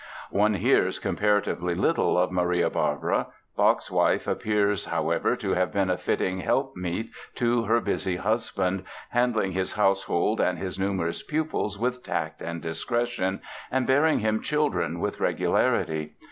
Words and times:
One 0.31 0.55
hears 0.55 0.97
comparatively 0.97 1.75
little 1.75 2.17
of 2.17 2.31
Maria 2.31 2.71
Barbara. 2.71 3.27
Bach's 3.55 3.91
wife 3.91 4.25
appears, 4.25 4.85
however, 4.85 5.35
to 5.35 5.51
have 5.53 5.71
been 5.71 5.91
a 5.91 5.97
fitting 5.99 6.39
helpmeet 6.39 7.11
to 7.35 7.65
her 7.65 7.79
busy 7.79 8.15
husband, 8.15 8.81
handling 9.11 9.51
his 9.51 9.73
household 9.73 10.41
and 10.41 10.57
his 10.57 10.79
numerous 10.79 11.21
pupils 11.21 11.77
with 11.77 12.01
tact 12.01 12.41
and 12.41 12.63
discretion 12.63 13.41
and 13.69 13.85
bearing 13.85 14.17
him 14.17 14.41
children 14.41 14.99
with 14.99 15.19
regularity. 15.19 16.13